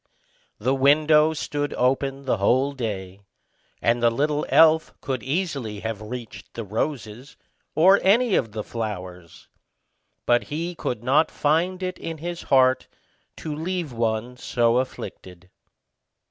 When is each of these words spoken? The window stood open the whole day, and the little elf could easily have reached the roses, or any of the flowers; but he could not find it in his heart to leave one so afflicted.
The 0.57 0.73
window 0.73 1.31
stood 1.33 1.75
open 1.75 2.25
the 2.25 2.37
whole 2.37 2.71
day, 2.71 3.21
and 3.83 4.01
the 4.01 4.09
little 4.09 4.47
elf 4.49 4.95
could 4.99 5.21
easily 5.21 5.81
have 5.81 6.01
reached 6.01 6.55
the 6.55 6.63
roses, 6.63 7.37
or 7.75 7.99
any 8.01 8.33
of 8.33 8.51
the 8.51 8.63
flowers; 8.63 9.47
but 10.25 10.45
he 10.45 10.73
could 10.73 11.03
not 11.03 11.29
find 11.29 11.83
it 11.83 11.99
in 11.99 12.17
his 12.17 12.41
heart 12.41 12.87
to 13.37 13.53
leave 13.55 13.93
one 13.93 14.37
so 14.37 14.77
afflicted. 14.77 15.51